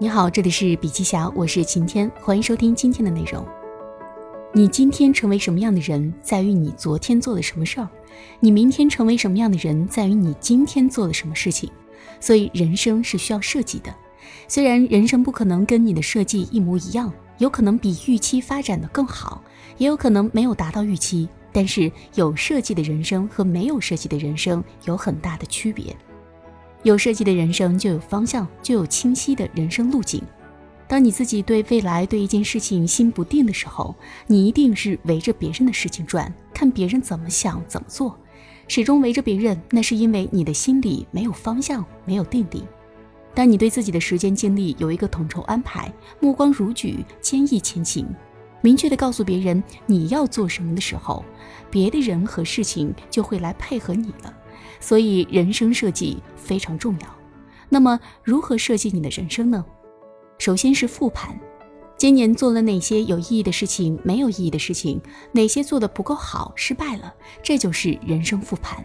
[0.00, 3.44] 你好，这里是笔记侠，我是晴天，欢迎收听今天的内容。
[4.54, 7.88] 你今天成为什么样的人，在于你昨天做了什么事儿；
[8.38, 11.68] 你明天成为什么样的人，在于你今天做了什么事情。
[12.20, 13.92] 所以，人生是需要设计的。
[14.46, 19.42] 虽然人生不可能跟你的设计一模一样，有可能比预期发展的更好，
[19.78, 21.28] 也有可能没有达到预期。
[21.50, 25.96] 但是，有设计的人生和没有设计的人生有很大的区别。
[26.82, 30.22] 有设计的人生就有方向，就有清晰的人生路径。
[30.86, 33.94] 当你自己对未来对一件事情心不定的时候，
[34.26, 38.16] 你一定是围着别人的事情转，看别人怎么想怎么做，
[38.68, 39.60] 始终围着别人。
[39.70, 42.64] 那是因为你的心里没有方向，没有定力。
[43.34, 48.06] 当你对自己的时间精力有一个统筹安排，目光如炬，坚毅前行，
[48.62, 51.22] 明确的告诉别人你要做什么的时候，
[51.70, 54.34] 别的人和事情就会来配合你了。
[54.80, 57.16] 所以，人生设计非常重要。
[57.68, 59.64] 那么，如何设计你的人生呢？
[60.38, 61.38] 首先是复盘，
[61.96, 65.00] 今年做了哪些有意义的事情，没有意义的事情，
[65.32, 68.82] 哪些做的不够好，失败了，这就是人生复盘。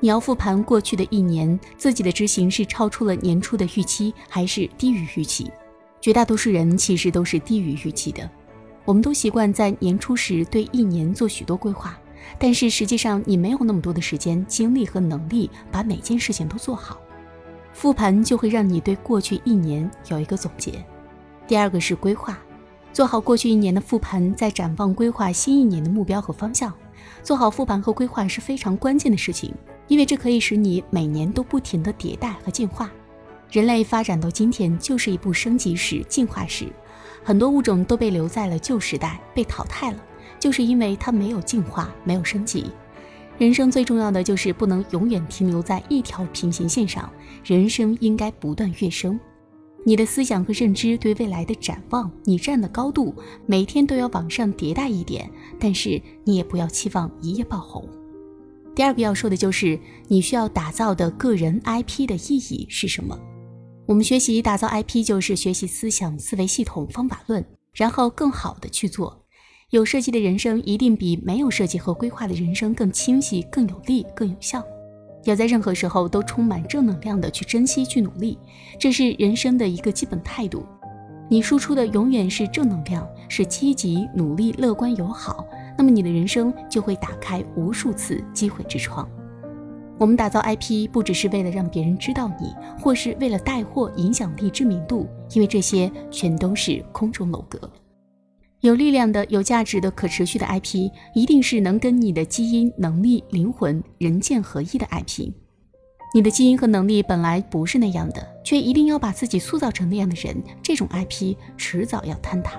[0.00, 5.50] 你要复盘过去的一年，自己的执行是超出了年初的预期，还是低于预期？
[6.00, 8.28] 绝大多数人其实都是低于预期的。
[8.84, 11.98] 我们都习惯在年初时对一年做许多规划。
[12.38, 16.98] 但是实际上，你没有那么多的时间、精力和能力把每件事情都做好。
[17.72, 20.84] 复盘就会让你对过去一年有一个总结。
[21.46, 22.38] 第二个是规划，
[22.92, 26.72] 做好过去一年的复盘，再展望规划新一年的目标和方向。
[27.22, 29.54] 做好复盘和规划是非常关键的事情，
[29.86, 32.90] 因为这可以使你每年都不停的迭代和进化。
[33.50, 36.66] 人类发展到今天就是一部升级史、进化史，
[37.24, 39.98] 很多物种都被留在了旧时代，被淘汰了。
[40.38, 42.70] 就是因为它没有进化，没有升级。
[43.38, 47.08] 人生最重要的就是不能永远停留在一条平行线上，
[47.44, 49.18] 人生应该不断跃升。
[49.84, 53.14] 你的思想和认知对未来的展望，你站的高度，
[53.46, 55.30] 每天都要往上迭代一点。
[55.58, 57.88] 但是你也不要期望一夜爆红。
[58.74, 63.18] 第二个要说的就是你需要打造的个人 IP 的意义是什么？
[63.86, 67.42] 我们学习打造 IP，就是学习思想、思维系统、方法论，
[67.72, 69.24] 然后更好的去做。
[69.70, 74.64] 有设计的人生一定比没有设计和规划的人生更清晰、更有力、更有效。
[75.24, 78.38] 要在任何时候都充满正能量的去珍惜、去努力，
[78.78, 80.64] 这是人生的一个基本态度。
[81.28, 85.46] 你输出的永远是正能量，是积极、努力、乐观、友好，
[85.76, 89.06] 那么你的人生就会打开无数次机会之窗。
[89.98, 97.70] 我们打造 IP 不只是为了让别人知道你，或是为了带货、影响力、知名度，因为这些全都是空中楼阁。
[98.60, 105.30] 有力量的、有价值的、可持续的 IP，一定是能跟你的基因、能力、灵魂人剑合一的 IP。
[106.12, 112.58] 你的基因和能力本来不是那样的，却一定要把自己塑造成那样的人，这种 IP 迟早要坍塌。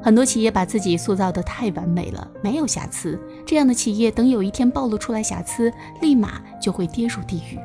[0.00, 7.58] 很多企业把自己塑造的太完美了，没有瑕疵，这样的企业等有一天暴露出来瑕疵，立马就会跌入地狱。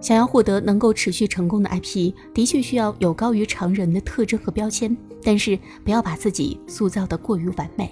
[0.00, 7.90] 想要获得能够持续成功的 IP，的确需要有高于常人的特征和标签，但是不要把自己塑造的过于完美，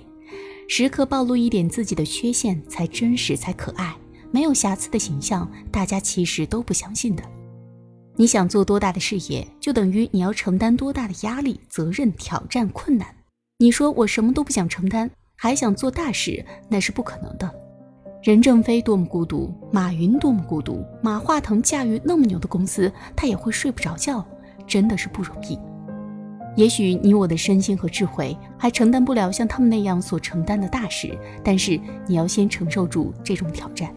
[0.68, 3.96] 时刻暴露一点自己的缺陷，才真实，才可爱。
[4.30, 7.22] 没有瑕疵的形象，大家其实都不相信的。
[8.16, 13.06] 你想做多大的事业，就等于你要承担多大的压力、责任、挑战、困难。
[13.58, 17.65] 你说我什么都不想承担，还想做大事，那是不可能的。
[18.26, 24.26] 任正非多么孤独，马云多么孤独，马化腾驾驭那么牛的公司，他也会睡不着觉，
[24.66, 25.56] 真的是不容易。
[26.56, 33.94] 也许你我的身心和智慧还承担不了像他们那样所承担的大事，但是你要先承受住这种挑战，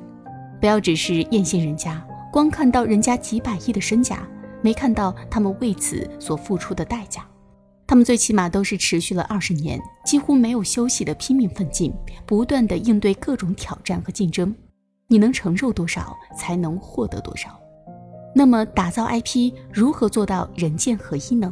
[0.60, 2.00] 不要只是艳羡人家，
[2.32, 4.28] 光看到人家几百亿的身价，
[4.62, 7.26] 没看到他们为此所付出的代价。
[7.90, 11.92] 他们最起码都是持续了二十年，几乎没有休息的拼命奋进，
[12.24, 14.54] 不断的应对各种挑战和竞争。
[15.08, 17.50] 你能承受多少，才能获得多少。
[18.36, 21.52] 那么，打造 IP 如何做到人剑合一呢？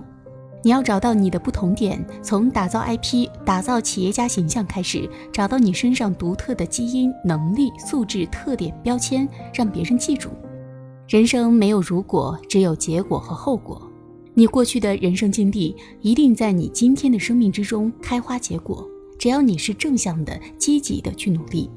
[0.64, 10.30] 你要找到你的不同点，从打造 IP、打造企业家形象开始，找到你身上独特的基因、能力、素质、特点、标签，让别人记住。
[11.08, 13.87] 人生没有如果，只有结果和后果。
[14.38, 18.88] 你过去的人生经历一定在你今天的生命之中开花结果。
[19.18, 21.68] 只要你是正向的、积极的去努力，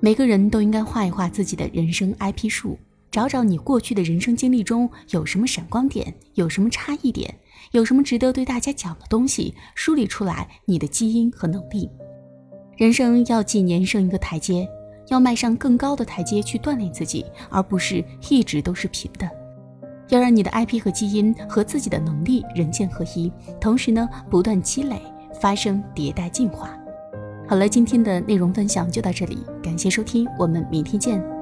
[0.00, 2.76] 每个人都应该画一画自己的人生 IP 树，
[3.12, 7.32] 找找你过去的人生经历中有什么闪光点，有什么差异点，
[7.70, 11.88] 有什么值得对大家讲的东西，梳理出来你的基因和能力。
[12.76, 14.68] 人生要几年升一个台阶，
[15.10, 19.30] 要迈上更高的台阶去锻炼自己，而不是一直都是平的。
[20.14, 25.02] 要让你的 IP 和基因和自己的能力人剑合一，同时呢，不断积累，
[25.40, 26.70] 发生迭代进化。
[27.48, 31.33] 好了，今天的内容分享就到这里，感谢收听，我们明天见。